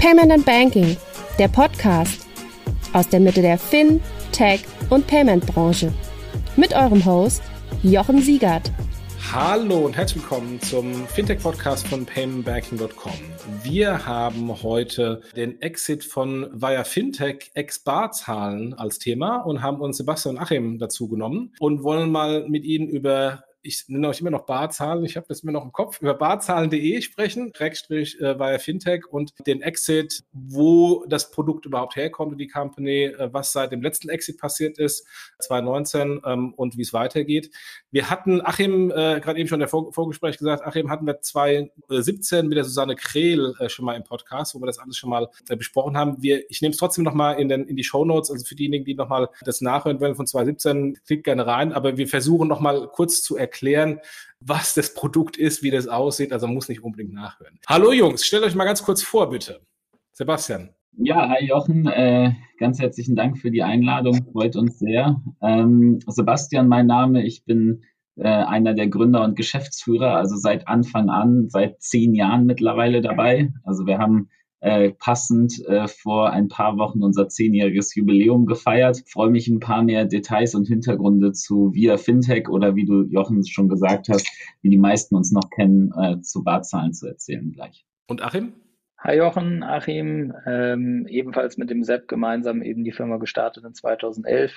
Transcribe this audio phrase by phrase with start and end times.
[0.00, 0.96] Payment and Banking,
[1.38, 2.26] der Podcast
[2.94, 4.00] aus der Mitte der Fin,
[4.32, 5.92] Tech und Payment Branche.
[6.56, 7.42] Mit eurem Host
[7.82, 8.72] Jochen Siegert.
[9.30, 13.12] Hallo und herzlich willkommen zum Fintech-Podcast von paymentbanking.com.
[13.62, 20.36] Wir haben heute den Exit von Via Fintech ex-Barzahlen als Thema und haben uns Sebastian
[20.36, 24.46] und Achim dazu genommen und wollen mal mit Ihnen über ich nenne euch immer noch
[24.46, 29.06] Barzahlen, ich habe das immer noch im Kopf, über barzahlen.de sprechen, Schrägstrich äh, via Fintech
[29.06, 34.08] und den Exit, wo das Produkt überhaupt herkommt, die Company, äh, was seit dem letzten
[34.08, 35.06] Exit passiert ist,
[35.40, 37.50] 2019 ähm, und wie es weitergeht.
[37.90, 41.20] Wir hatten, Achim, äh, gerade eben schon in der Vor Vorgespräch gesagt, Achim hatten wir
[41.20, 45.28] 2017 mit der Susanne Krehl schon mal im Podcast, wo wir das alles schon mal
[45.48, 46.22] besprochen haben.
[46.22, 48.94] Wir, ich nehme es trotzdem nochmal in, in die Show Notes, also für diejenigen, die
[48.94, 53.36] nochmal das nachhören wollen von 2017, klickt gerne rein, aber wir versuchen nochmal kurz zu
[53.36, 54.00] erklären, erklären,
[54.40, 56.32] was das Produkt ist, wie das aussieht.
[56.32, 57.58] Also muss nicht unbedingt nachhören.
[57.66, 59.60] Hallo Jungs, stellt euch mal ganz kurz vor, bitte.
[60.12, 60.70] Sebastian.
[60.96, 65.20] Ja, hi Jochen, äh, ganz herzlichen Dank für die Einladung, freut uns sehr.
[65.40, 67.84] Ähm, Sebastian, mein Name, ich bin
[68.16, 73.52] äh, einer der Gründer und Geschäftsführer, also seit Anfang an, seit zehn Jahren mittlerweile dabei.
[73.64, 74.28] Also wir haben
[74.60, 79.02] äh, passend äh, vor ein paar Wochen unser zehnjähriges Jubiläum gefeiert.
[79.06, 83.46] Freue mich ein paar mehr Details und Hintergründe zu Via Fintech oder wie du Jochen
[83.46, 84.28] schon gesagt hast,
[84.62, 87.84] wie die meisten uns noch kennen, äh, zu Barzahlen zu erzählen gleich.
[88.06, 88.52] Und Achim?
[88.98, 94.52] Hi Jochen, Achim, ähm, ebenfalls mit dem Sepp gemeinsam eben die Firma gestartet in 2011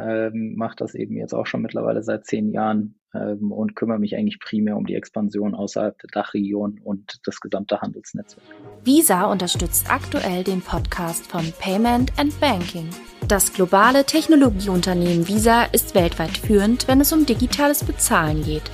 [0.00, 4.16] ähm, mache das eben jetzt auch schon mittlerweile seit zehn Jahren ähm, und kümmere mich
[4.16, 8.46] eigentlich primär um die Expansion außerhalb der Dachregion und das gesamte Handelsnetzwerk.
[8.84, 12.88] Visa unterstützt aktuell den Podcast von Payment and Banking.
[13.26, 18.70] Das globale Technologieunternehmen Visa ist weltweit führend, wenn es um digitales Bezahlen geht.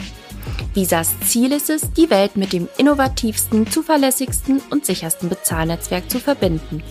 [0.74, 6.82] Visas Ziel ist es, die Welt mit dem innovativsten, zuverlässigsten und sichersten Bezahlnetzwerk zu verbinden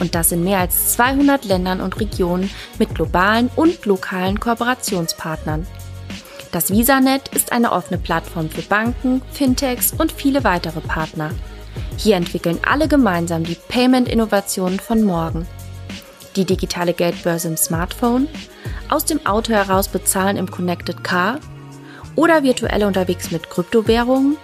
[0.00, 5.66] und das in mehr als 200 Ländern und Regionen mit globalen und lokalen Kooperationspartnern.
[6.52, 11.30] Das VisaNet ist eine offene Plattform für Banken, Fintechs und viele weitere Partner.
[11.96, 15.46] Hier entwickeln alle gemeinsam die Payment-Innovationen von morgen.
[16.36, 18.28] Die digitale Geldbörse im Smartphone,
[18.88, 21.40] aus dem Auto heraus bezahlen im Connected Car
[22.14, 24.36] oder virtuell unterwegs mit Kryptowährungen.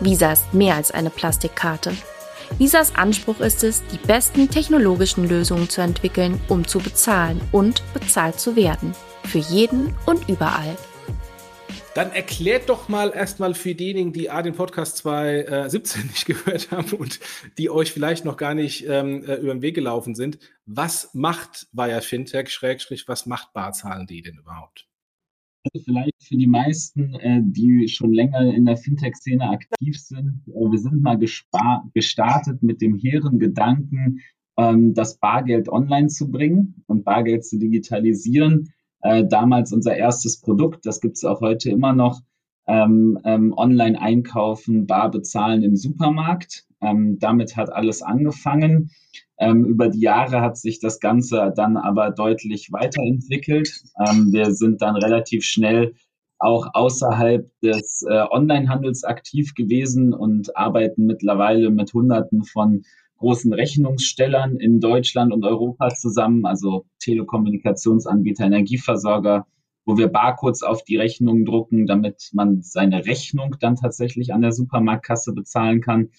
[0.00, 1.92] Visa ist mehr als eine Plastikkarte.
[2.58, 8.40] Visas Anspruch ist es, die besten technologischen Lösungen zu entwickeln, um zu bezahlen und bezahlt
[8.40, 8.92] zu werden.
[9.24, 10.76] Für jeden und überall.
[11.94, 16.92] Dann erklärt doch mal erstmal für diejenigen, die A, den Podcast 2017 nicht gehört haben
[16.92, 17.20] und
[17.56, 21.68] die euch vielleicht noch gar nicht ähm, äh, über den Weg gelaufen sind, was macht
[21.72, 24.86] Via Fintech, Schrägstrich, was macht Barzahlen.de denn überhaupt?
[25.84, 30.42] Vielleicht für die meisten, äh, die schon länger in der Fintech-Szene aktiv sind.
[30.48, 34.20] Äh, wir sind mal gestartet mit dem hehren Gedanken,
[34.56, 38.72] ähm, das Bargeld online zu bringen und Bargeld zu digitalisieren.
[39.00, 42.20] Äh, damals unser erstes Produkt, das gibt es auch heute immer noch,
[42.66, 46.66] ähm, ähm, online einkaufen, bar bezahlen im Supermarkt.
[46.80, 48.90] Ähm, damit hat alles angefangen.
[49.38, 53.70] Ähm, über die Jahre hat sich das Ganze dann aber deutlich weiterentwickelt.
[53.98, 55.94] Ähm, wir sind dann relativ schnell
[56.38, 62.82] auch außerhalb des äh, Onlinehandels aktiv gewesen und arbeiten mittlerweile mit Hunderten von
[63.18, 69.46] großen Rechnungsstellern in Deutschland und Europa zusammen, also Telekommunikationsanbieter, Energieversorger,
[69.86, 74.52] wo wir Barcodes auf die Rechnungen drucken, damit man seine Rechnung dann tatsächlich an der
[74.52, 76.10] Supermarktkasse bezahlen kann.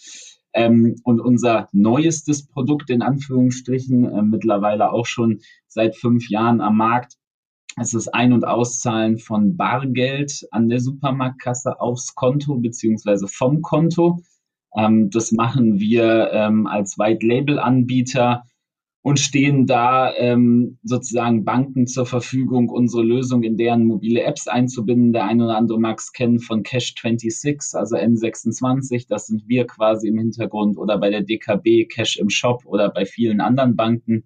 [0.58, 6.78] Ähm, und unser neuestes Produkt in Anführungsstrichen, äh, mittlerweile auch schon seit fünf Jahren am
[6.78, 7.14] Markt,
[7.80, 14.20] ist Ein- und Auszahlen von Bargeld an der Supermarktkasse aufs Konto beziehungsweise vom Konto.
[14.76, 18.44] Ähm, das machen wir ähm, als White-Label-Anbieter
[19.02, 25.14] und stehen da ähm, sozusagen Banken zur Verfügung, unsere Lösung in deren mobile Apps einzubinden.
[25.14, 30.10] Der eine oder andere mag es kennen von Cash26, also N26, das sind wir quasi
[30.10, 34.26] im Hintergrund oder bei der DKB Cash im Shop oder bei vielen anderen Banken.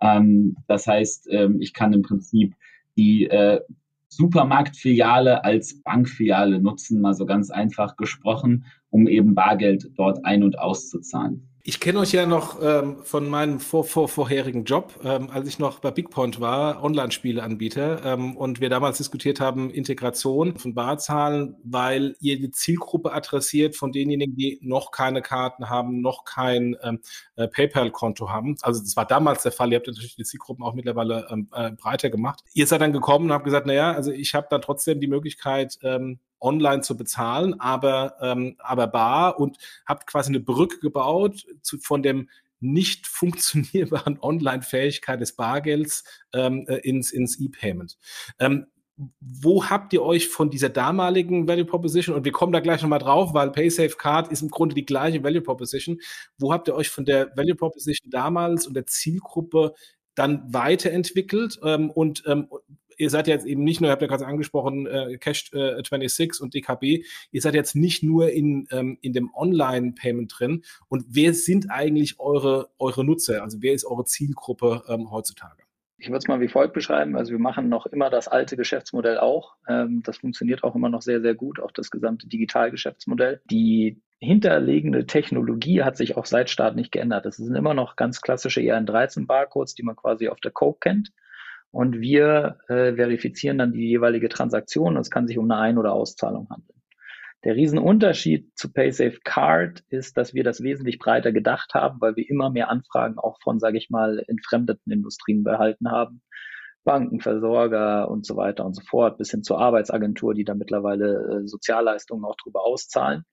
[0.00, 2.54] Ähm, das heißt, ähm, ich kann im Prinzip
[2.96, 3.60] die äh,
[4.08, 10.58] Supermarktfiliale als Bankfiliale nutzen, mal so ganz einfach gesprochen, um eben Bargeld dort ein- und
[10.58, 11.48] auszuzahlen.
[11.68, 15.58] Ich kenne euch ja noch ähm, von meinem vor, vor, vorherigen Job, ähm, als ich
[15.58, 22.14] noch bei Bigpoint war, Online-Spieleanbieter, ähm, und wir damals diskutiert haben, Integration von Barzahlen, weil
[22.20, 27.00] ihr die Zielgruppe adressiert von denjenigen, die noch keine Karten haben, noch kein ähm,
[27.34, 28.54] äh, PayPal-Konto haben.
[28.62, 29.72] Also das war damals der Fall.
[29.72, 32.44] Ihr habt natürlich die Zielgruppen auch mittlerweile ähm, äh, breiter gemacht.
[32.54, 35.80] Ihr seid dann gekommen und habt gesagt, naja, also ich habe dann trotzdem die Möglichkeit,
[35.82, 41.78] ähm, online zu bezahlen, aber, ähm, aber bar und habt quasi eine Brücke gebaut zu,
[41.78, 42.28] von dem
[42.60, 47.98] nicht funktionierbaren Online-Fähigkeit des Bargelds ähm, äh, ins, ins E-Payment.
[48.38, 48.66] Ähm,
[49.20, 52.98] wo habt ihr euch von dieser damaligen Value Proposition, und wir kommen da gleich nochmal
[52.98, 56.00] drauf, weil PaySafe Card ist im Grunde die gleiche Value Proposition,
[56.38, 59.74] wo habt ihr euch von der Value Proposition damals und der Zielgruppe
[60.14, 62.48] dann weiterentwickelt ähm, und ähm,
[62.96, 66.40] ihr seid jetzt eben nicht nur, ihr habt ja gerade angesprochen, äh, Cash äh, 26
[66.40, 70.62] und DKB, ihr seid jetzt nicht nur in, ähm, in dem Online-Payment drin.
[70.88, 73.42] Und wer sind eigentlich eure, eure Nutzer?
[73.42, 75.62] Also wer ist eure Zielgruppe ähm, heutzutage?
[75.98, 77.16] Ich würde es mal wie folgt beschreiben.
[77.16, 79.54] Also wir machen noch immer das alte Geschäftsmodell auch.
[79.66, 83.40] Ähm, das funktioniert auch immer noch sehr, sehr gut, auch das gesamte Digitalgeschäftsmodell.
[83.50, 87.24] Die hinterlegende Technologie hat sich auch seit Start nicht geändert.
[87.24, 91.12] Das sind immer noch ganz klassische ERN13-Barcodes, die man quasi auf der Coke kennt
[91.70, 94.96] und wir äh, verifizieren dann die jeweilige Transaktion.
[94.96, 96.80] Es kann sich um eine Ein- oder Auszahlung handeln.
[97.44, 102.28] Der Riesenunterschied zu PaySafe Card ist, dass wir das wesentlich breiter gedacht haben, weil wir
[102.28, 106.22] immer mehr Anfragen auch von, sage ich mal, entfremdeten Industrien behalten haben.
[106.82, 111.42] Banken, Versorger und so weiter und so fort, bis hin zur Arbeitsagentur, die da mittlerweile
[111.42, 113.24] äh, Sozialleistungen auch drüber auszahlen.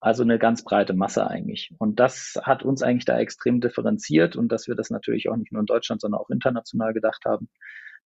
[0.00, 1.70] Also eine ganz breite Masse eigentlich.
[1.78, 5.52] Und das hat uns eigentlich da extrem differenziert und dass wir das natürlich auch nicht
[5.52, 7.48] nur in Deutschland, sondern auch international gedacht haben.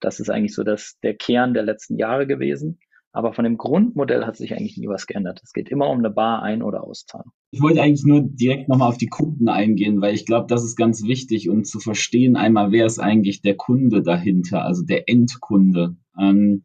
[0.01, 2.79] Das ist eigentlich so das, der Kern der letzten Jahre gewesen.
[3.11, 5.41] Aber von dem Grundmodell hat sich eigentlich nie was geändert.
[5.43, 7.33] Es geht immer um eine Bar Ein- oder Auszahlung.
[7.51, 10.77] Ich wollte eigentlich nur direkt nochmal auf die Kunden eingehen, weil ich glaube, das ist
[10.77, 15.97] ganz wichtig und zu verstehen einmal, wer ist eigentlich der Kunde dahinter, also der Endkunde.
[16.21, 16.65] Ähm,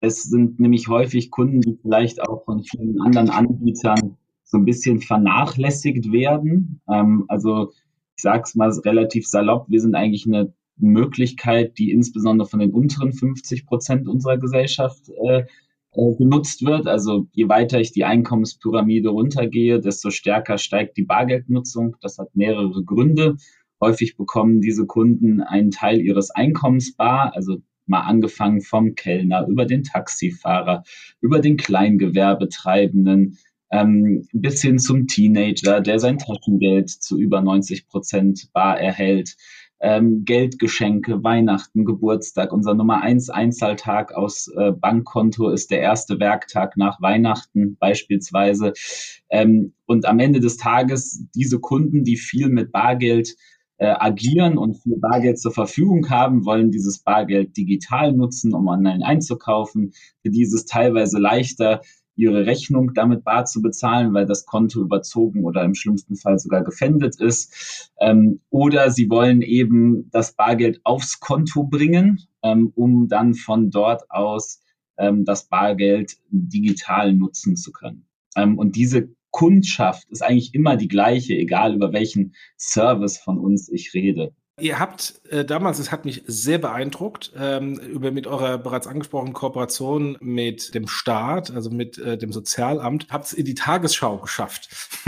[0.00, 4.16] es sind nämlich häufig Kunden, die vielleicht auch von vielen anderen Anbietern
[4.50, 6.80] so ein bisschen vernachlässigt werden.
[6.88, 7.72] Ähm, also
[8.16, 12.72] ich sage es mal relativ salopp, wir sind eigentlich eine Möglichkeit, die insbesondere von den
[12.72, 15.44] unteren 50 Prozent unserer Gesellschaft äh,
[15.92, 16.88] äh, genutzt wird.
[16.88, 21.96] Also je weiter ich die Einkommenspyramide runtergehe, desto stärker steigt die Bargeldnutzung.
[22.00, 23.36] Das hat mehrere Gründe.
[23.80, 29.64] Häufig bekommen diese Kunden einen Teil ihres Einkommens bar, also mal angefangen vom Kellner über
[29.64, 30.84] den Taxifahrer,
[31.20, 33.38] über den Kleingewerbetreibenden,
[33.70, 39.36] ähm, bis hin zum Teenager, der sein Taschengeld zu über 90 Prozent bar erhält.
[39.82, 42.52] Ähm, Geldgeschenke, Weihnachten, Geburtstag.
[42.52, 48.74] Unser Nummer eins Einzahltag aus äh, Bankkonto ist der erste Werktag nach Weihnachten beispielsweise.
[49.30, 53.36] Ähm, und am Ende des Tages diese Kunden, die viel mit Bargeld
[53.78, 59.04] äh, agieren und viel Bargeld zur Verfügung haben, wollen dieses Bargeld digital nutzen, um online
[59.06, 59.92] einzukaufen.
[60.20, 61.80] Für dieses teilweise leichter
[62.20, 66.62] ihre Rechnung damit bar zu bezahlen, weil das Konto überzogen oder im schlimmsten Fall sogar
[66.62, 67.90] gefändet ist.
[68.00, 74.10] Ähm, oder sie wollen eben das Bargeld aufs Konto bringen, ähm, um dann von dort
[74.10, 74.60] aus
[74.98, 78.06] ähm, das Bargeld digital nutzen zu können.
[78.36, 83.68] Ähm, und diese Kundschaft ist eigentlich immer die gleiche, egal über welchen Service von uns
[83.68, 84.34] ich rede.
[84.60, 89.32] Ihr habt äh, damals, es hat mich sehr beeindruckt, ähm, über mit eurer bereits angesprochenen
[89.32, 94.68] Kooperation mit dem Staat, also mit äh, dem Sozialamt, habt es in die Tagesschau geschafft.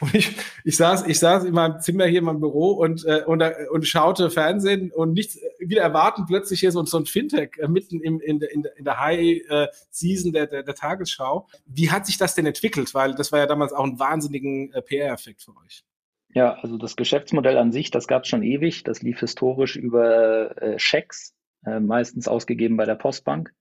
[0.00, 3.22] und ich, ich saß, ich saß in meinem Zimmer hier in meinem Büro und äh,
[3.26, 7.68] und, und schaute Fernsehen und nichts wieder erwarten plötzlich hier so, so ein Fintech äh,
[7.68, 11.46] mitten im, in, der, in, in der High äh, Season der, der, der Tagesschau.
[11.66, 12.94] Wie hat sich das denn entwickelt?
[12.94, 15.84] Weil das war ja damals auch ein wahnsinnigen äh, PR-Effekt für euch.
[16.34, 18.82] Ja, also das Geschäftsmodell an sich, das gab es schon ewig.
[18.82, 21.32] Das lief historisch über äh, Schecks,
[21.64, 23.54] äh, meistens ausgegeben bei der Postbank.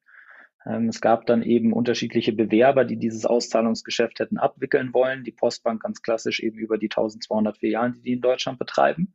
[0.65, 5.23] Ähm, es gab dann eben unterschiedliche Bewerber, die dieses Auszahlungsgeschäft hätten abwickeln wollen.
[5.23, 9.13] Die Postbank ganz klassisch eben über die 1200 Filialen, die die in Deutschland betreiben.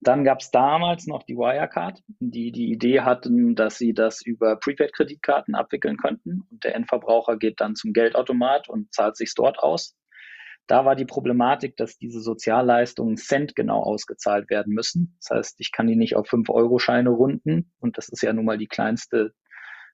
[0.00, 4.56] Dann gab es damals noch die Wirecard, die die Idee hatten, dass sie das über
[4.56, 6.42] Prepaid-Kreditkarten abwickeln könnten.
[6.50, 9.96] Und der Endverbraucher geht dann zum Geldautomat und zahlt sich dort aus.
[10.66, 15.16] Da war die Problematik, dass diese Sozialleistungen centgenau ausgezahlt werden müssen.
[15.20, 17.72] Das heißt, ich kann die nicht auf 5-Euro-Scheine runden.
[17.80, 19.32] Und das ist ja nun mal die kleinste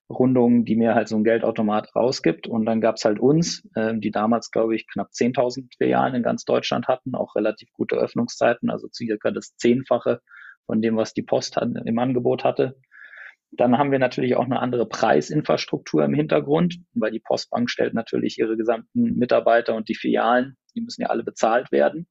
[0.09, 2.47] Rundung, die mir halt so ein Geldautomat rausgibt.
[2.47, 6.23] Und dann gab es halt uns, äh, die damals, glaube ich, knapp 10.000 Filialen in
[6.23, 10.21] ganz Deutschland hatten, auch relativ gute Öffnungszeiten, also circa das Zehnfache
[10.65, 12.75] von dem, was die Post hat, im Angebot hatte.
[13.51, 18.37] Dann haben wir natürlich auch eine andere Preisinfrastruktur im Hintergrund, weil die Postbank stellt natürlich
[18.37, 22.07] ihre gesamten Mitarbeiter und die Filialen, die müssen ja alle bezahlt werden.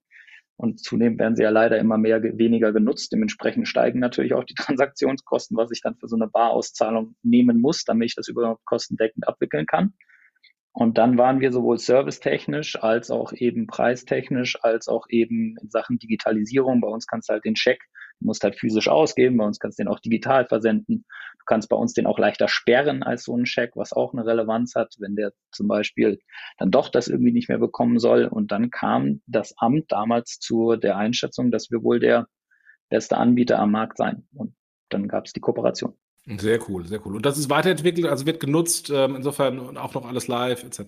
[0.57, 3.13] Und zunehmend werden sie ja leider immer mehr weniger genutzt.
[3.13, 7.85] Dementsprechend steigen natürlich auch die Transaktionskosten, was ich dann für so eine Barauszahlung nehmen muss,
[7.85, 9.95] damit ich das überhaupt kostendeckend abwickeln kann.
[10.73, 15.99] Und dann waren wir sowohl servicetechnisch als auch eben preistechnisch, als auch eben in Sachen
[15.99, 16.81] Digitalisierung.
[16.81, 17.81] Bei uns kannst du halt den Scheck
[18.21, 21.05] Du musst halt physisch ausgeben, bei uns kannst du den auch digital versenden.
[21.39, 24.27] Du kannst bei uns den auch leichter sperren als so ein Scheck, was auch eine
[24.27, 26.19] Relevanz hat, wenn der zum Beispiel
[26.59, 28.27] dann doch das irgendwie nicht mehr bekommen soll.
[28.27, 32.27] Und dann kam das Amt damals zu der Einschätzung, dass wir wohl der
[32.89, 34.27] beste Anbieter am Markt sein.
[34.35, 34.55] Und
[34.89, 35.95] dann gab es die Kooperation.
[36.37, 37.17] Sehr cool, sehr cool.
[37.17, 40.83] Und das ist weiterentwickelt, also wird genutzt, ähm, insofern auch noch alles live etc.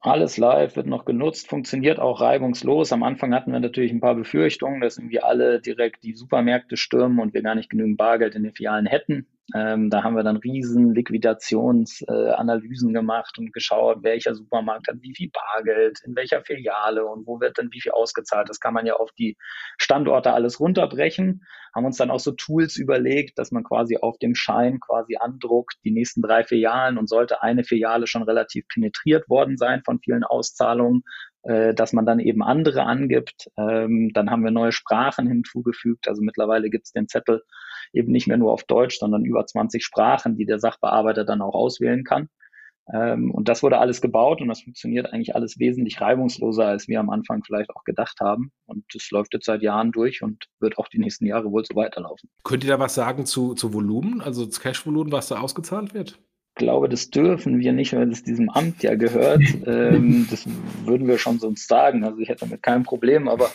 [0.00, 2.92] Alles live wird noch genutzt, funktioniert auch reibungslos.
[2.92, 7.20] Am Anfang hatten wir natürlich ein paar Befürchtungen, dass irgendwie alle direkt die Supermärkte stürmen
[7.20, 9.26] und wir gar nicht genügend Bargeld in den Filialen hätten.
[9.54, 15.14] Ähm, da haben wir dann riesen Liquidationsanalysen äh, gemacht und geschaut, welcher Supermarkt hat wie
[15.14, 18.50] viel Bargeld, in welcher Filiale und wo wird dann wie viel ausgezahlt.
[18.50, 19.38] Das kann man ja auf die
[19.78, 21.46] Standorte alles runterbrechen.
[21.74, 25.78] Haben uns dann auch so Tools überlegt, dass man quasi auf dem Schein quasi andruckt,
[25.82, 30.24] die nächsten drei Filialen und sollte eine Filiale schon relativ penetriert worden sein von vielen
[30.24, 31.04] Auszahlungen,
[31.48, 33.50] äh, dass man dann eben andere angibt.
[33.56, 36.06] Ähm, dann haben wir neue Sprachen hinzugefügt.
[36.06, 37.42] Also mittlerweile gibt es den Zettel
[37.94, 41.54] eben nicht mehr nur auf Deutsch, sondern über 20 Sprachen, die der Sachbearbeiter dann auch
[41.54, 42.28] auswählen kann.
[42.92, 47.00] Ähm, und das wurde alles gebaut und das funktioniert eigentlich alles wesentlich reibungsloser, als wir
[47.00, 48.52] am Anfang vielleicht auch gedacht haben.
[48.66, 51.74] Und das läuft jetzt seit Jahren durch und wird auch die nächsten Jahre wohl so
[51.74, 52.28] weiterlaufen.
[52.44, 56.20] Könnt ihr da was sagen zu, zu Volumen, also das Cash-Volumen, was da ausgezahlt wird?
[56.58, 59.42] Glaube, das dürfen wir nicht, weil es diesem Amt ja gehört.
[59.68, 60.46] Ähm, das
[60.84, 62.02] würden wir schon sonst sagen.
[62.04, 63.50] Also ich hätte damit kein Problem, aber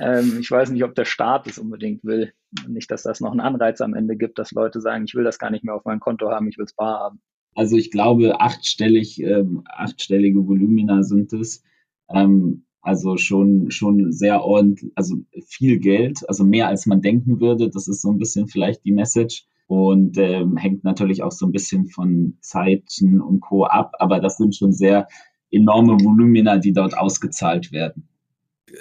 [0.00, 2.32] ähm, ich weiß nicht, ob der Staat es unbedingt will.
[2.66, 5.38] Nicht, dass das noch einen Anreiz am Ende gibt, dass Leute sagen, ich will das
[5.38, 7.20] gar nicht mehr auf meinem Konto haben, ich will es bar haben.
[7.54, 11.62] Also ich glaube, achtstellig, ähm, achtstellige Volumina sind es.
[12.08, 17.68] Ähm, also schon, schon sehr ordentlich, also viel Geld, also mehr als man denken würde.
[17.68, 21.52] Das ist so ein bisschen vielleicht die Message und ähm, hängt natürlich auch so ein
[21.52, 23.64] bisschen von Zeiten und Co.
[23.64, 25.06] ab, aber das sind schon sehr
[25.50, 28.08] enorme Volumina, die dort ausgezahlt werden.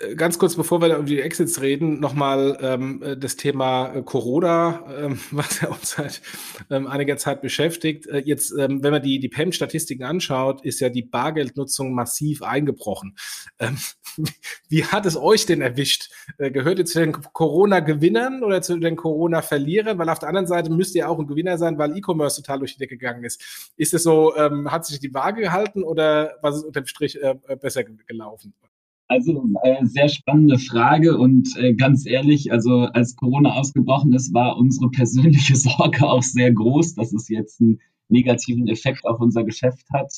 [0.01, 4.03] Äh, ganz kurz, bevor wir um die Exits reden, nochmal ähm, äh, das Thema äh,
[4.03, 6.21] Corona, ähm, was ja uns seit
[6.69, 8.07] ähm, einiger Zeit beschäftigt.
[8.07, 13.15] Äh, jetzt, ähm, wenn man die, die PEM-Statistiken anschaut, ist ja die Bargeldnutzung massiv eingebrochen.
[13.59, 13.77] Ähm,
[14.69, 16.11] wie hat es euch denn erwischt?
[16.37, 19.97] Äh, gehört ihr zu den Corona-Gewinnern oder zu den Corona-Verlierern?
[19.97, 22.73] Weil auf der anderen Seite müsst ihr auch ein Gewinner sein, weil E-Commerce total durch
[22.73, 23.71] die Decke gegangen ist.
[23.77, 27.35] Ist es so, ähm, hat sich die Waage gehalten oder was ist unterm Strich äh,
[27.59, 28.53] besser gelaufen?
[29.09, 34.57] Also äh, sehr spannende Frage und äh, ganz ehrlich, also als Corona ausgebrochen ist, war
[34.57, 39.85] unsere persönliche Sorge auch sehr groß, dass es jetzt einen negativen Effekt auf unser Geschäft
[39.93, 40.13] hat.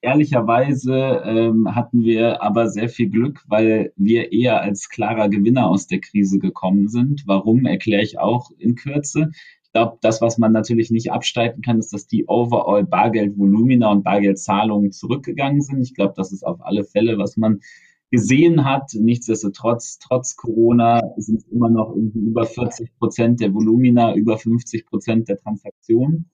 [0.00, 5.86] Ehrlicherweise ähm, hatten wir aber sehr viel Glück, weil wir eher als klarer Gewinner aus
[5.86, 7.24] der Krise gekommen sind.
[7.26, 9.30] Warum, erkläre ich auch in Kürze.
[9.64, 14.02] Ich glaube, das, was man natürlich nicht abstreiten kann, ist, dass die overall Bargeldvolumina und
[14.02, 15.82] Bargeldzahlungen zurückgegangen sind.
[15.82, 17.60] Ich glaube, das ist auf alle Fälle, was man
[18.10, 18.92] gesehen hat.
[18.94, 24.86] Nichtsdestotrotz, trotz Corona sind es immer noch irgendwie über 40 Prozent der Volumina, über 50
[24.86, 26.30] Prozent der Transaktionen.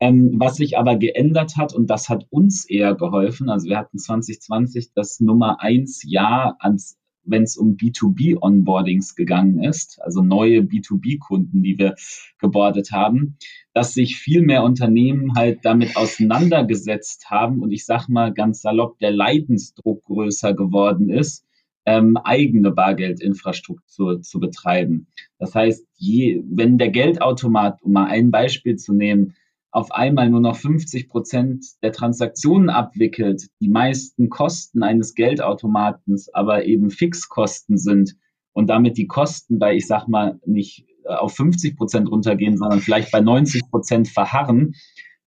[0.00, 3.98] Ähm, was sich aber geändert hat, und das hat uns eher geholfen, also wir hatten
[3.98, 11.62] 2020 das Nummer eins Jahr ans wenn es um B2B-Onboardings gegangen ist, also neue B2B-Kunden,
[11.62, 11.94] die wir
[12.38, 13.36] gebordet haben,
[13.72, 18.98] dass sich viel mehr Unternehmen halt damit auseinandergesetzt haben und ich sag mal ganz salopp,
[18.98, 21.44] der Leidensdruck größer geworden ist,
[21.86, 25.06] ähm, eigene Bargeldinfrastruktur zu betreiben.
[25.38, 29.34] Das heißt, je, wenn der Geldautomat, um mal ein Beispiel zu nehmen,
[29.74, 36.64] auf einmal nur noch 50 Prozent der Transaktionen abwickelt, die meisten Kosten eines Geldautomatens aber
[36.64, 38.14] eben Fixkosten sind
[38.52, 42.78] und damit die Kosten bei, ich sag mal, nicht äh, auf 50 Prozent runtergehen, sondern
[42.82, 44.76] vielleicht bei 90 Prozent verharren,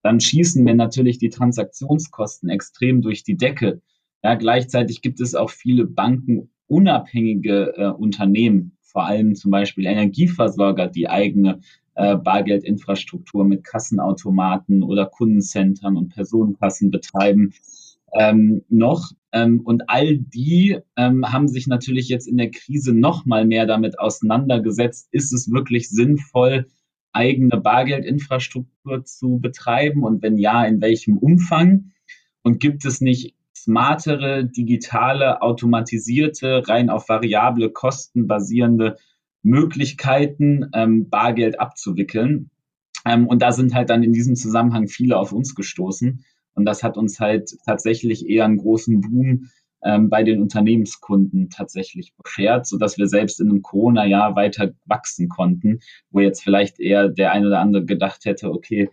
[0.02, 3.82] dann schießen wir natürlich die Transaktionskosten extrem durch die Decke.
[4.24, 11.10] Ja, gleichzeitig gibt es auch viele bankenunabhängige äh, Unternehmen, vor allem zum Beispiel Energieversorger, die
[11.10, 11.60] eigene
[11.98, 17.54] äh, Bargeldinfrastruktur mit Kassenautomaten oder Kundencentern und Personenkassen betreiben,
[18.14, 19.12] ähm, noch.
[19.32, 23.66] Ähm, und all die ähm, haben sich natürlich jetzt in der Krise noch mal mehr
[23.66, 25.10] damit auseinandergesetzt.
[25.12, 26.68] Ist es wirklich sinnvoll,
[27.12, 30.04] eigene Bargeldinfrastruktur zu betreiben?
[30.04, 31.92] Und wenn ja, in welchem Umfang?
[32.44, 38.98] Und gibt es nicht smartere, digitale, automatisierte, rein auf variable Kosten basierende
[39.48, 42.50] Möglichkeiten, ähm, Bargeld abzuwickeln.
[43.06, 46.24] Ähm, und da sind halt dann in diesem Zusammenhang viele auf uns gestoßen.
[46.54, 49.50] Und das hat uns halt tatsächlich eher einen großen Boom
[49.84, 55.80] ähm, bei den Unternehmenskunden tatsächlich beschert, sodass wir selbst in einem Corona-Jahr weiter wachsen konnten,
[56.12, 58.90] wo jetzt vielleicht eher der eine oder andere gedacht hätte, okay,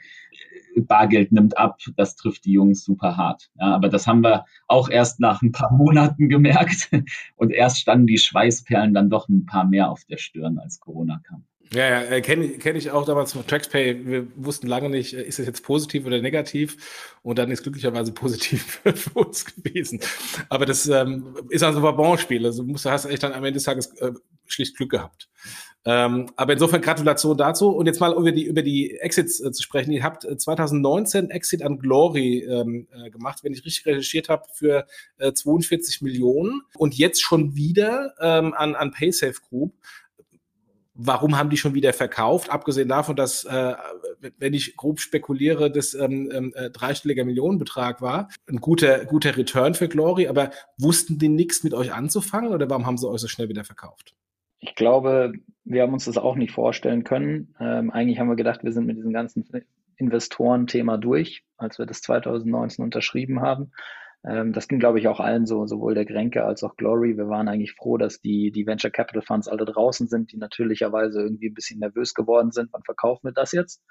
[0.81, 3.51] Bargeld nimmt ab, das trifft die Jungs super hart.
[3.59, 6.91] Ja, aber das haben wir auch erst nach ein paar Monaten gemerkt
[7.37, 11.21] und erst standen die Schweißperlen dann doch ein paar mehr auf der Stirn, als Corona
[11.27, 11.45] kam.
[11.73, 14.07] Ja, ja, äh, kenne kenn ich auch damals von TraxPay.
[14.07, 17.17] Wir wussten lange nicht, äh, ist es jetzt positiv oder negativ.
[17.23, 20.01] Und dann ist glücklicherweise positiv für uns gewesen.
[20.49, 22.45] Aber das ähm, ist also ein Wabonspiel.
[22.45, 24.13] Also du hast echt dann am Ende des Tages äh,
[24.47, 25.29] schlicht Glück gehabt.
[25.87, 27.69] Ähm, aber insofern Gratulation dazu.
[27.69, 29.93] Und jetzt mal über die, über die Exits äh, zu sprechen.
[29.93, 34.45] Ihr habt 2019 äh, Exit an Glory ähm, äh, gemacht, wenn ich richtig recherchiert habe,
[34.53, 34.87] für
[35.19, 36.63] äh, 42 Millionen.
[36.79, 39.75] Und jetzt schon wieder ähm, an, an PaySafe Group.
[40.97, 42.51] Warum haben die schon wieder verkauft?
[42.51, 43.75] Abgesehen davon, dass, äh,
[44.39, 49.75] wenn ich grob spekuliere, das ähm, ähm, äh, dreistelliger Millionenbetrag war, ein guter, guter Return
[49.75, 53.27] für Glory, aber wussten die nichts mit euch anzufangen oder warum haben sie euch so
[53.27, 54.15] schnell wieder verkauft?
[54.67, 57.55] Ich glaube, wir haben uns das auch nicht vorstellen können.
[57.61, 59.45] Ähm, eigentlich haben wir gedacht, wir sind mit diesem ganzen
[59.97, 63.73] Investoren-Thema durch, als wir das 2019 unterschrieben haben.
[64.27, 67.19] Ähm, das ging, glaube ich, auch allen so, sowohl der Grenke als auch Glory.
[67.19, 71.21] Wir waren eigentlich froh, dass die, die Venture Capital Funds alle draußen sind, die natürlicherweise
[71.21, 72.71] irgendwie ein bisschen nervös geworden sind.
[72.73, 73.83] Wann verkaufen wir das jetzt?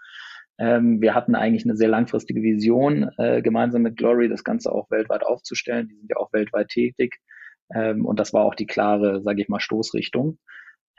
[0.57, 4.89] Ähm, wir hatten eigentlich eine sehr langfristige Vision, äh, gemeinsam mit Glory das Ganze auch
[4.89, 5.87] weltweit aufzustellen.
[5.87, 7.19] Die sind ja auch weltweit tätig.
[7.75, 10.39] Ähm, und das war auch die klare, sage ich mal, Stoßrichtung.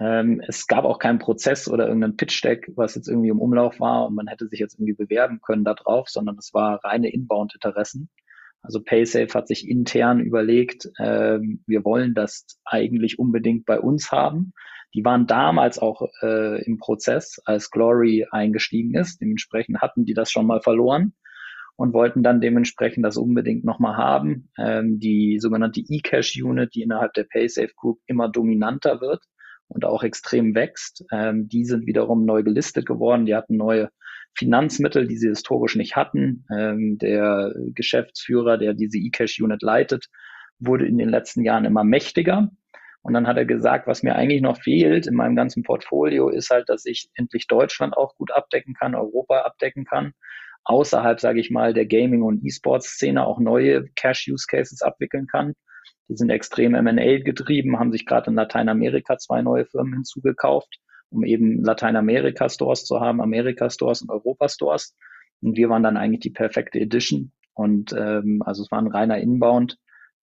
[0.00, 4.06] Ähm, es gab auch keinen Prozess oder irgendeinen Pitch-Deck, was jetzt irgendwie im Umlauf war
[4.06, 8.08] und man hätte sich jetzt irgendwie bewerben können darauf, sondern es war reine Inbound-Interessen.
[8.62, 14.52] Also PaySafe hat sich intern überlegt, äh, wir wollen das eigentlich unbedingt bei uns haben.
[14.94, 19.20] Die waren damals auch äh, im Prozess, als Glory eingestiegen ist.
[19.20, 21.12] Dementsprechend hatten die das schon mal verloren
[21.76, 24.50] und wollten dann dementsprechend das unbedingt nochmal haben.
[24.58, 29.22] Ähm, die sogenannte eCash-Unit, die innerhalb der PaySafe Group immer dominanter wird
[29.68, 33.26] und auch extrem wächst, ähm, die sind wiederum neu gelistet geworden.
[33.26, 33.90] Die hatten neue
[34.34, 36.44] Finanzmittel, die sie historisch nicht hatten.
[36.54, 40.06] Ähm, der Geschäftsführer, der diese eCash-Unit leitet,
[40.58, 42.50] wurde in den letzten Jahren immer mächtiger.
[43.02, 46.50] Und dann hat er gesagt, was mir eigentlich noch fehlt in meinem ganzen Portfolio, ist
[46.50, 50.14] halt, dass ich endlich Deutschland auch gut abdecken kann, Europa abdecken kann,
[50.64, 55.54] außerhalb, sage ich mal, der Gaming- und E-Sports-Szene auch neue Cash-Use-Cases abwickeln kann.
[56.08, 60.80] Die sind extrem M&A getrieben, haben sich gerade in Lateinamerika zwei neue Firmen hinzugekauft
[61.14, 64.94] um eben Lateinamerika-Stores zu haben, Amerika-Stores und Europa-Stores.
[65.40, 67.32] Und wir waren dann eigentlich die perfekte Edition.
[67.54, 69.78] Und ähm, also es war ein reiner Inbound.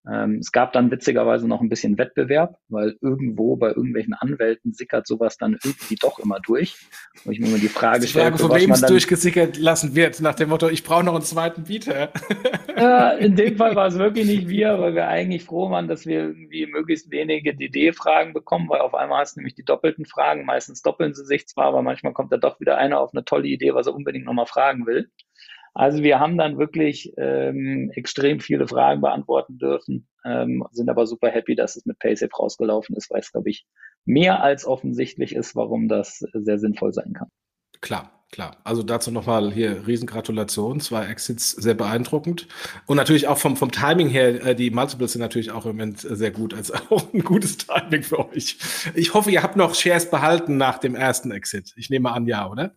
[0.09, 5.05] Ähm, es gab dann witzigerweise noch ein bisschen Wettbewerb, weil irgendwo bei irgendwelchen Anwälten sickert
[5.05, 6.75] sowas dann irgendwie doch immer durch.
[7.23, 10.49] Wo ich mir immer die Frage stelle, von wem es durchgesickert lassen wird, nach dem
[10.49, 12.11] Motto, ich brauche noch einen zweiten Bieter.
[12.75, 16.07] Ja, in dem Fall war es wirklich nicht wir, weil wir eigentlich froh waren, dass
[16.07, 20.45] wir irgendwie möglichst wenige DD-Fragen bekommen, weil auf einmal hast du nämlich die doppelten Fragen.
[20.45, 23.47] Meistens doppeln sie sich zwar, aber manchmal kommt da doch wieder einer auf eine tolle
[23.47, 25.11] Idee, was er unbedingt nochmal fragen will.
[25.73, 31.29] Also wir haben dann wirklich ähm, extrem viele Fragen beantworten dürfen, ähm, sind aber super
[31.29, 33.65] happy, dass es mit PaySafe rausgelaufen ist, weil es, glaube ich,
[34.05, 37.29] mehr als offensichtlich ist, warum das sehr sinnvoll sein kann.
[37.79, 38.57] Klar, klar.
[38.63, 42.47] Also dazu nochmal hier Riesengratulation, zwei Exits, sehr beeindruckend.
[42.85, 45.99] Und natürlich auch vom, vom Timing her, äh, die Multiples sind natürlich auch im Moment
[46.01, 48.57] sehr gut, also auch ein gutes Timing für euch.
[48.93, 51.73] Ich hoffe, ihr habt noch Shares behalten nach dem ersten Exit.
[51.77, 52.75] Ich nehme an, ja, oder?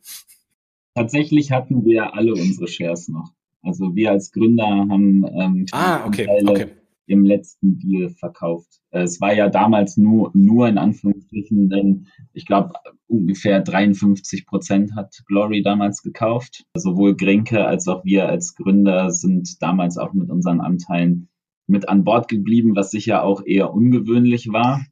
[0.94, 3.32] Tatsächlich hatten wir alle unsere Shares noch.
[3.62, 6.66] Also wir als Gründer haben ähm, ah, okay, okay.
[7.06, 8.80] im letzten Deal verkauft.
[8.90, 12.74] Äh, es war ja damals nur, nur in Anführungsstrichen, denn ich glaube
[13.08, 16.64] ungefähr 53 Prozent hat Glory damals gekauft.
[16.76, 21.28] Sowohl Grenke als auch wir als Gründer sind damals auch mit unseren Anteilen
[21.66, 24.84] mit an Bord geblieben, was sicher auch eher ungewöhnlich war.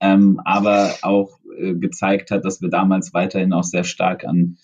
[0.00, 4.58] Ähm, aber auch äh, gezeigt hat, dass wir damals weiterhin auch sehr stark an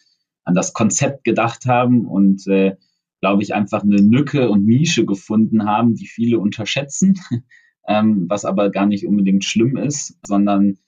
[0.44, 2.76] an das Konzept gedacht haben und äh,
[3.20, 7.20] glaube ich einfach eine Lücke und Nische gefunden haben, die viele unterschätzen,
[7.88, 10.78] ähm, was aber gar nicht unbedingt schlimm ist, sondern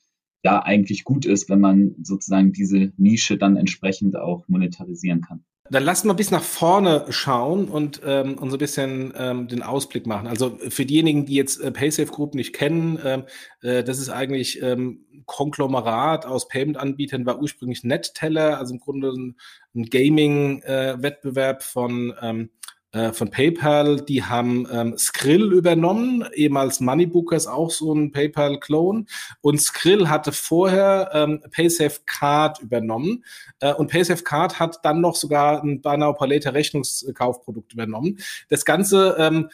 [0.44, 5.44] ja eigentlich gut ist, wenn man sozusagen diese Nische dann entsprechend auch monetarisieren kann.
[5.70, 9.62] Dann lasst mal bis nach vorne schauen und, ähm, und so ein bisschen ähm, den
[9.62, 10.26] Ausblick machen.
[10.26, 13.24] Also für diejenigen, die jetzt äh, PaySafe Group nicht kennen, ähm,
[13.62, 19.36] äh, das ist eigentlich ähm, Konglomerat aus Payment-Anbietern, war ursprünglich NetTeller, also im Grunde ein,
[19.74, 22.50] ein Gaming-Wettbewerb äh, von ähm,
[22.94, 29.06] äh, von PayPal, die haben ähm, Skrill übernommen, ehemals Moneybookers auch so ein PayPal-Clone.
[29.40, 33.24] Und Skrill hatte vorher ähm, PaySafe Card übernommen.
[33.58, 38.18] Äh, und PaySafe Card hat dann noch sogar ein Buy Now Later Rechnungskaufprodukt übernommen.
[38.48, 39.50] Das Ganze ähm,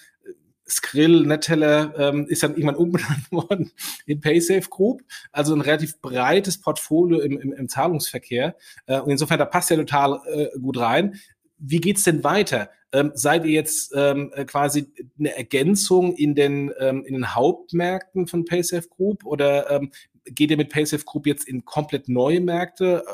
[0.69, 3.73] Skrill, Netteller ähm, ist dann irgendwann umbenannt worden
[4.05, 5.03] in PaySafe Group.
[5.33, 8.55] Also ein relativ breites Portfolio im, im, im Zahlungsverkehr.
[8.87, 11.19] Äh, und insofern, da passt ja total äh, gut rein.
[11.61, 12.71] Wie geht's denn weiter?
[12.93, 14.87] Ähm, seid ihr jetzt ähm, äh, quasi
[15.19, 19.93] eine Ergänzung in den, ähm, in den Hauptmärkten von PaySafe Group oder ähm,
[20.25, 23.05] geht ihr mit PaySafe Group jetzt in komplett neue Märkte?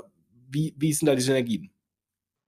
[0.50, 1.70] Wie, wie sind da die Synergien?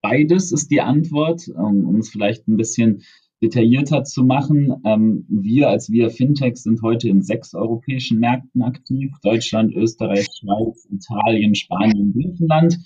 [0.00, 3.02] Beides ist die Antwort, ähm, um es vielleicht ein bisschen
[3.42, 4.74] detaillierter zu machen.
[4.84, 9.12] Ähm, wir als Via Fintech sind heute in sechs europäischen Märkten aktiv.
[9.22, 12.78] Deutschland, Österreich, Schweiz, Italien, Spanien, Griechenland.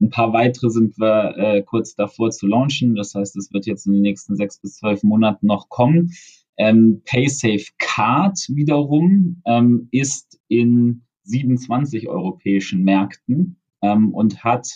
[0.00, 2.94] Ein paar weitere sind wir äh, kurz davor zu launchen.
[2.94, 6.12] Das heißt, es wird jetzt in den nächsten sechs bis zwölf Monaten noch kommen.
[6.56, 14.68] Ähm, PaySafe Card wiederum ähm, ist in 27 europäischen Märkten ähm, und hat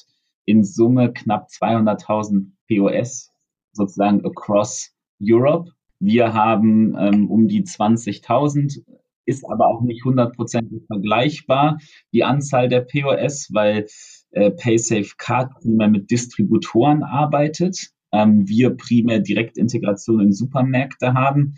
[0.45, 3.31] in Summe knapp 200.000 POS
[3.73, 5.71] sozusagen across Europe.
[6.01, 8.83] Wir haben ähm, um die 20.000,
[9.27, 11.79] ist aber auch nicht hundertprozentig vergleichbar,
[12.13, 13.87] die Anzahl der POS, weil
[14.31, 17.91] äh, PaySafe Card primär mit Distributoren arbeitet.
[18.13, 21.55] Ähm, wir primär Direktintegration in Supermärkte haben.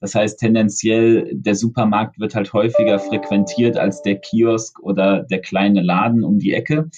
[0.00, 5.82] Das heißt, tendenziell der Supermarkt wird halt häufiger frequentiert als der Kiosk oder der kleine
[5.82, 6.90] Laden um die Ecke.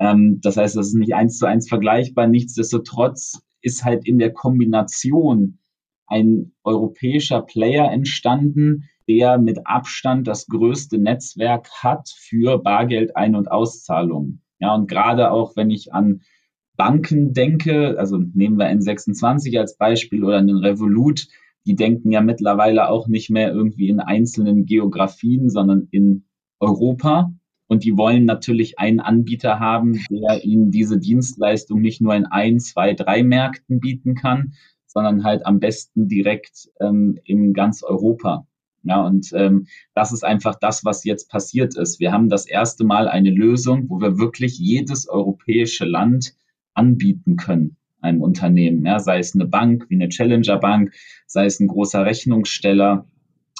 [0.00, 2.26] Ähm, das heißt, das ist nicht eins zu eins vergleichbar.
[2.26, 5.58] Nichtsdestotrotz ist halt in der Kombination
[6.06, 14.42] ein europäischer Player entstanden, der mit Abstand das größte Netzwerk hat für Bargeld-Ein- und Auszahlungen.
[14.60, 16.22] Ja, und gerade auch, wenn ich an
[16.76, 21.26] Banken denke, also nehmen wir N26 als Beispiel oder einen Revolut,
[21.66, 26.24] die denken ja mittlerweile auch nicht mehr irgendwie in einzelnen Geografien, sondern in
[26.60, 27.32] Europa.
[27.66, 32.58] Und die wollen natürlich einen Anbieter haben, der ihnen diese Dienstleistung nicht nur in ein,
[32.60, 34.54] zwei, drei Märkten bieten kann,
[34.86, 38.47] sondern halt am besten direkt ähm, in ganz Europa.
[38.82, 42.00] Ja, und ähm, das ist einfach das, was jetzt passiert ist.
[42.00, 46.34] Wir haben das erste Mal eine Lösung, wo wir wirklich jedes europäische Land
[46.74, 50.92] anbieten können einem Unternehmen, ja, sei es eine Bank wie eine Challenger Bank,
[51.26, 53.06] sei es ein großer Rechnungssteller,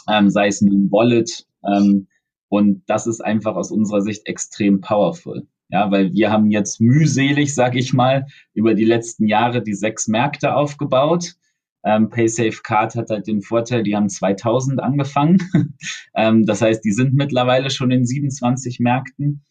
[0.08, 1.46] ähm, sei es ein Wallet.
[1.66, 2.06] Ähm,
[2.48, 5.46] und das ist einfach aus unserer Sicht extrem powerful.
[5.70, 10.08] Ja, weil wir haben jetzt mühselig, sag ich mal, über die letzten Jahre die sechs
[10.08, 11.34] Märkte aufgebaut.
[11.84, 15.38] Ähm, PaySafe Card hat halt den Vorteil, die haben 2000 angefangen.
[16.14, 19.44] ähm, das heißt, die sind mittlerweile schon in 27 Märkten.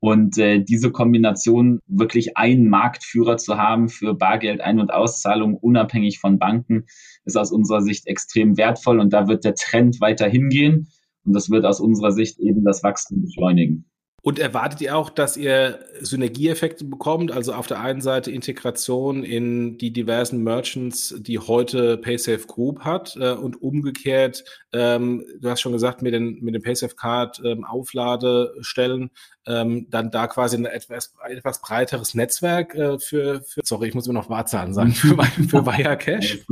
[0.00, 6.18] Und äh, diese Kombination, wirklich einen Marktführer zu haben für Bargeld, Ein- und Auszahlung, unabhängig
[6.18, 6.84] von Banken,
[7.24, 9.00] ist aus unserer Sicht extrem wertvoll.
[9.00, 10.88] Und da wird der Trend weiter hingehen.
[11.24, 13.86] Und das wird aus unserer Sicht eben das Wachstum beschleunigen.
[14.24, 17.30] Und erwartet ihr auch, dass ihr Synergieeffekte bekommt?
[17.30, 23.18] Also auf der einen Seite Integration in die diversen Merchants, die heute PaySafe Group hat
[23.20, 27.66] äh, und umgekehrt, ähm, du hast schon gesagt, mit den, mit den PaySafe Card ähm,
[27.66, 29.10] Aufladestellen,
[29.46, 34.06] ähm, dann da quasi ein etwas, etwas breiteres Netzwerk äh, für, für, sorry, ich muss
[34.06, 36.44] immer noch Wahrzahlen sagen, für, für Wirecash.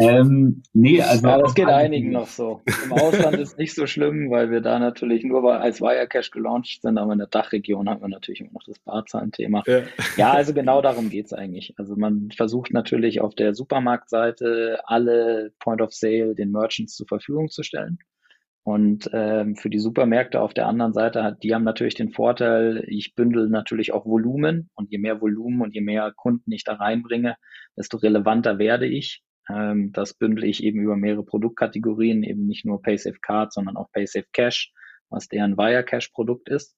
[0.00, 2.62] ähm, nee, also ja, das geht einigen noch so.
[2.84, 6.98] Im Ausland ist nicht so schlimm, weil wir da natürlich nur als Wirecash gelauncht sind,
[6.98, 9.62] aber in der Dachregion haben wir natürlich immer noch das Barzahlenthema.
[9.66, 9.82] Ja.
[10.16, 11.74] ja, also genau darum geht's eigentlich.
[11.76, 17.48] Also man versucht natürlich auf der Supermarktseite alle Point of Sale den Merchants zur Verfügung
[17.48, 17.98] zu stellen.
[18.62, 22.84] Und ähm, für die Supermärkte auf der anderen Seite hat, die haben natürlich den Vorteil,
[22.86, 26.74] ich bündel natürlich auch Volumen und je mehr Volumen und je mehr Kunden ich da
[26.74, 27.36] reinbringe,
[27.76, 29.22] desto relevanter werde ich.
[29.48, 33.90] Ähm, das bündel ich eben über mehrere Produktkategorien, eben nicht nur PaySafe Card, sondern auch
[33.92, 34.72] PaySafe Cash,
[35.10, 36.76] was deren Wirecash Produkt ist.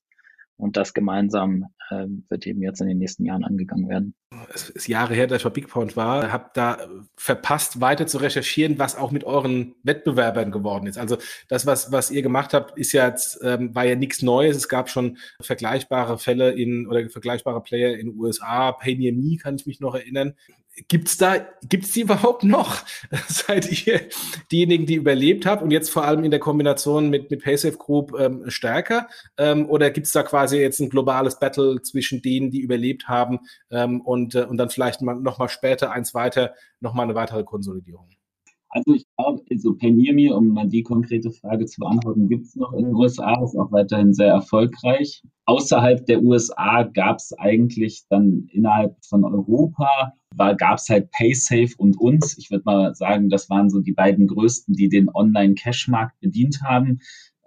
[0.56, 4.14] Und das gemeinsam äh, wird eben jetzt in den nächsten Jahren angegangen werden.
[4.54, 6.78] Es ist Jahre her, dass ich bei BigPoint war, habe da
[7.16, 10.98] verpasst, weiter zu recherchieren, was auch mit euren Wettbewerbern geworden ist.
[10.98, 11.16] Also
[11.48, 14.56] das, was, was ihr gemacht habt, ist ja jetzt, ähm, war ja nichts Neues.
[14.56, 18.72] Es gab schon vergleichbare Fälle in oder vergleichbare Player in den USA.
[18.72, 20.34] Payoneer Me kann ich mich noch erinnern.
[20.88, 21.36] Gibt's da,
[21.68, 22.82] gibt's die überhaupt noch?
[23.28, 24.08] Seid ihr
[24.50, 28.18] diejenigen, die überlebt habt und jetzt vor allem in der Kombination mit, mit PaySafe Group
[28.18, 29.08] ähm, stärker?
[29.36, 34.00] Ähm, oder gibt's da quasi jetzt ein globales Battle zwischen denen, die überlebt haben ähm,
[34.00, 37.44] und, äh, und dann vielleicht mal, noch mal später eins weiter, noch mal eine weitere
[37.44, 38.08] Konsolidierung?
[38.74, 42.72] Also ich glaube, also Payoneer, um mal die konkrete Frage zu beantworten, gibt es noch
[42.72, 45.22] in den USA, ist auch weiterhin sehr erfolgreich.
[45.44, 52.00] Außerhalb der USA gab es eigentlich dann innerhalb von Europa, gab es halt PaySafe und
[52.00, 52.38] uns.
[52.38, 57.00] Ich würde mal sagen, das waren so die beiden größten, die den Online-Cash-Markt bedient haben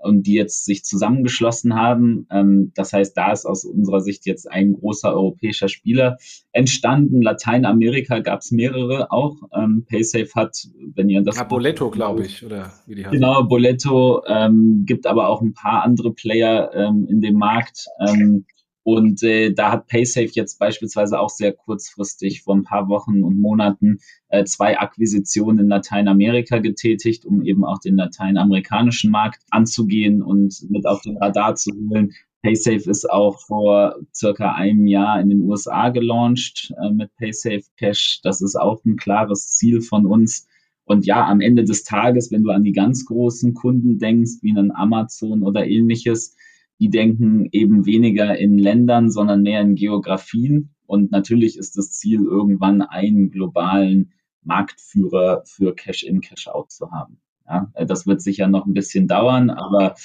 [0.05, 2.27] und die jetzt sich zusammengeschlossen haben.
[2.31, 6.17] Ähm, das heißt, da ist aus unserer Sicht jetzt ein großer europäischer Spieler
[6.51, 7.21] entstanden.
[7.21, 9.35] Lateinamerika gab es mehrere auch.
[9.53, 11.37] Ähm, PaySafe hat, wenn ihr das.
[11.37, 13.19] Ja, Boletto, glaube ich, oder wie die heißen.
[13.19, 17.85] Genau, Boletto ähm, gibt aber auch ein paar andere Player ähm, in dem Markt.
[18.07, 18.45] Ähm,
[18.85, 23.41] Und äh, da hat PaySafe jetzt beispielsweise auch sehr kurzfristig vor ein paar Wochen und
[23.41, 23.97] Monaten
[24.29, 30.85] äh, zwei Akquisitionen in Lateinamerika getätigt, um eben auch den lateinamerikanischen Markt anzugehen und mit
[30.85, 32.13] auf den Radar zu holen.
[32.43, 38.19] PaySafe ist auch vor circa einem Jahr in den USA gelauncht äh, mit PaySafe Cash.
[38.21, 40.47] Das ist auch ein klares Ziel von uns.
[40.83, 44.51] Und ja, am Ende des Tages, wenn du an die ganz großen Kunden denkst, wie
[44.51, 46.35] einen Amazon oder ähnliches,
[46.79, 50.75] die denken eben weniger in Ländern, sondern mehr in Geografien.
[50.85, 57.19] Und natürlich ist das Ziel, irgendwann einen globalen Marktführer für Cash-in, Cash-out zu haben.
[57.47, 59.95] Ja, das wird sicher noch ein bisschen dauern, aber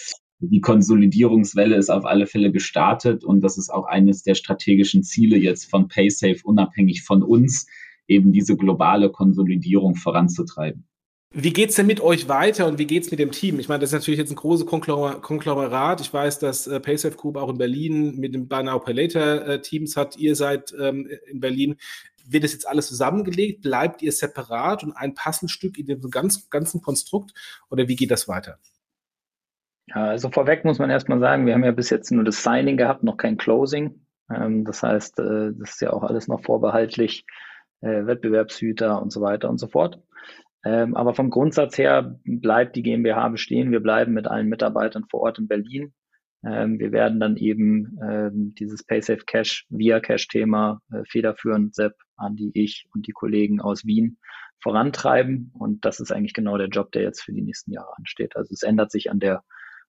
[0.40, 5.36] die Konsolidierungswelle ist auf alle Fälle gestartet und das ist auch eines der strategischen Ziele
[5.36, 7.66] jetzt von PaySafe, unabhängig von uns,
[8.06, 10.86] eben diese globale Konsolidierung voranzutreiben.
[11.32, 13.60] Wie geht's denn mit euch weiter und wie geht's mit dem Team?
[13.60, 16.00] Ich meine, das ist natürlich jetzt ein großes Konglomerat.
[16.00, 19.96] Ich weiß, dass äh, PaySafe Group auch in Berlin mit dem Buy Later äh, Teams
[19.96, 20.16] hat.
[20.16, 21.76] Ihr seid ähm, in Berlin.
[22.26, 23.62] Wird das jetzt alles zusammengelegt?
[23.62, 27.32] Bleibt ihr separat und ein Puzzlestück in dem ganz, ganzen Konstrukt?
[27.70, 28.58] Oder wie geht das weiter?
[29.86, 32.76] Ja, also vorweg muss man erstmal sagen, wir haben ja bis jetzt nur das Signing
[32.76, 34.00] gehabt, noch kein Closing.
[34.34, 37.24] Ähm, das heißt, äh, das ist ja auch alles noch vorbehaltlich,
[37.82, 40.00] äh, Wettbewerbshüter und so weiter und so fort.
[40.64, 43.72] Ähm, aber vom Grundsatz her bleibt die GmbH bestehen.
[43.72, 45.92] Wir bleiben mit allen Mitarbeitern vor Ort in Berlin.
[46.44, 52.50] Ähm, wir werden dann eben ähm, dieses PaySafe Cash via Cash-Thema äh, federführend, Sepp, Andi,
[52.54, 54.18] ich und die Kollegen aus Wien
[54.62, 55.52] vorantreiben.
[55.58, 58.36] Und das ist eigentlich genau der Job, der jetzt für die nächsten Jahre ansteht.
[58.36, 59.42] Also es ändert sich an der,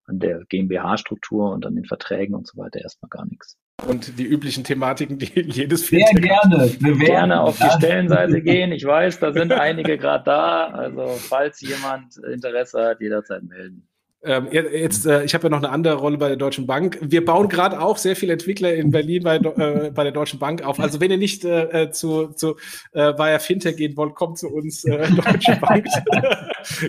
[0.05, 4.25] an der GmbH-Struktur und an den Verträgen und so weiter erstmal gar nichts und die
[4.25, 6.71] üblichen Thematiken, die jedes Sehr Fintech gerne.
[6.79, 8.71] Wir gerne auf die Stellenseite gehen.
[8.71, 10.67] Ich weiß, da sind einige gerade da.
[10.67, 13.87] Also falls jemand Interesse hat, jederzeit melden.
[14.23, 16.99] Ähm, jetzt, äh, ich habe ja noch eine andere Rolle bei der Deutschen Bank.
[17.01, 20.61] Wir bauen gerade auch sehr viele Entwickler in Berlin bei, äh, bei der Deutschen Bank
[20.61, 20.79] auf.
[20.79, 22.55] Also wenn ihr nicht äh, äh zu, zu
[22.91, 25.87] äh, via Fintech gehen wollt, kommt zu uns, äh, Deutsche Bank.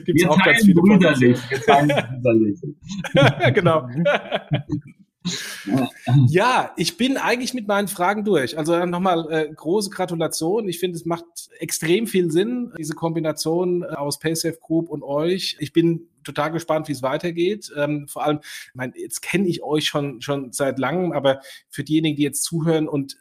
[0.04, 1.38] Gibt es auch ganz viele brüderlich.
[1.48, 1.58] Wir
[2.20, 2.60] brüderlich.
[3.54, 3.88] genau.
[6.28, 8.58] Ja, ich bin eigentlich mit meinen Fragen durch.
[8.58, 10.68] Also nochmal äh, große Gratulation.
[10.68, 11.24] Ich finde, es macht
[11.58, 15.56] extrem viel Sinn, diese Kombination äh, aus PaySafe Group und euch.
[15.60, 17.72] Ich bin total gespannt, wie es weitergeht.
[17.76, 21.84] Ähm, vor allem, ich meine, jetzt kenne ich euch schon, schon seit langem, aber für
[21.84, 23.16] diejenigen, die jetzt zuhören und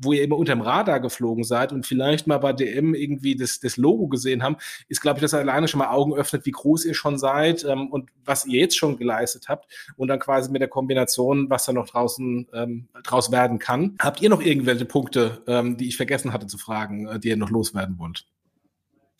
[0.00, 3.76] wo ihr immer unterm Radar geflogen seid und vielleicht mal bei DM irgendwie das, das
[3.76, 4.56] Logo gesehen haben,
[4.88, 7.88] ist, glaube ich, dass alleine schon mal Augen öffnet, wie groß ihr schon seid ähm,
[7.88, 11.72] und was ihr jetzt schon geleistet habt und dann quasi mit der Kombination, was da
[11.72, 13.96] noch draußen ähm, draus werden kann.
[14.00, 17.36] Habt ihr noch irgendwelche Punkte, ähm, die ich vergessen hatte zu fragen, äh, die ihr
[17.36, 18.26] noch loswerden wollt?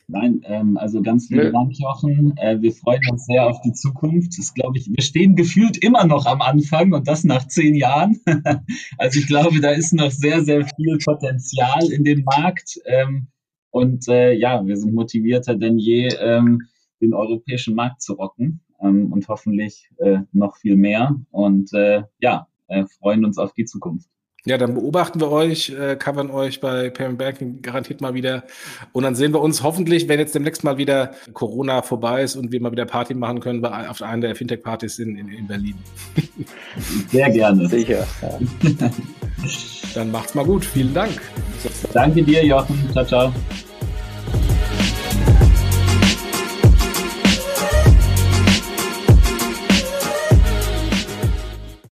[0.08, 2.36] Nein, ähm, also ganz vielen Dank, Jochen.
[2.36, 4.38] Äh, wir freuen uns sehr auf die Zukunft.
[4.38, 8.20] Das glaube ich, wir stehen gefühlt immer noch am Anfang und das nach zehn Jahren.
[8.98, 12.78] also ich glaube, da ist noch sehr, sehr viel Potenzial in dem Markt.
[12.86, 13.26] Ähm,
[13.70, 16.62] und äh, ja, wir sind motivierter denn je, ähm,
[17.00, 21.16] den europäischen Markt zu rocken ähm, und hoffentlich äh, noch viel mehr.
[21.32, 24.08] Und äh, ja, äh, freuen uns auf die Zukunft.
[24.46, 28.44] Ja, dann beobachten wir euch, äh, covern euch bei Payment Banking garantiert mal wieder.
[28.92, 32.52] Und dann sehen wir uns hoffentlich, wenn jetzt demnächst mal wieder Corona vorbei ist und
[32.52, 35.74] wir mal wieder Party machen können, auf einer der Fintech-Partys in, in, in, Berlin.
[37.10, 37.68] Sehr gerne.
[37.68, 38.06] Sicher.
[38.22, 38.90] Ja.
[39.94, 40.64] dann macht's mal gut.
[40.64, 41.20] Vielen Dank.
[41.92, 42.88] Danke dir, Jochen.
[42.92, 43.32] Ciao, ciao.